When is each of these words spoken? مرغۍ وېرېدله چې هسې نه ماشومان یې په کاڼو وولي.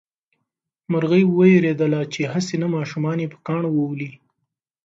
مرغۍ 0.91 1.23
وېرېدله 1.37 2.01
چې 2.13 2.21
هسې 2.33 2.55
نه 2.63 2.67
ماشومان 2.75 3.17
یې 3.23 3.27
په 3.33 3.37
کاڼو 3.47 3.69
وولي. 3.73 4.11